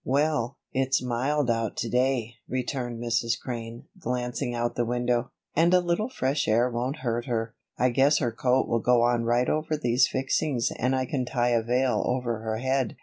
"Well, 0.03 0.57
it's 0.73 0.99
mild 0.99 1.51
out 1.51 1.77
to 1.77 1.87
day," 1.87 2.33
returned 2.49 2.99
Mrs. 2.99 3.39
Crane, 3.39 3.83
glancing 3.99 4.55
out 4.55 4.73
the 4.73 4.83
window, 4.83 5.29
"and 5.55 5.75
a 5.75 5.79
little 5.79 6.09
fresh 6.09 6.47
air 6.47 6.71
won't 6.71 7.01
hurt 7.05 7.27
her. 7.27 7.53
I 7.77 7.89
guess 7.91 8.17
her 8.17 8.31
coat 8.31 8.67
will 8.67 8.79
go 8.79 9.03
on 9.03 9.25
right 9.25 9.47
over 9.47 9.77
these 9.77 10.07
fixings 10.07 10.71
and 10.71 10.95
I 10.95 11.05
can 11.05 11.23
tie 11.25 11.49
a 11.49 11.61
veil 11.61 12.01
over 12.03 12.39
her 12.39 12.57
head. 12.57 12.95